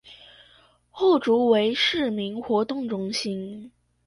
[0.89, 3.71] 後竹圍市民活動中心